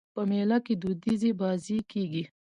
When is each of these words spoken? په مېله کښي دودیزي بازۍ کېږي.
په 0.13 0.21
مېله 0.29 0.57
کښي 0.65 0.75
دودیزي 0.81 1.31
بازۍ 1.39 1.79
کېږي. 1.91 2.23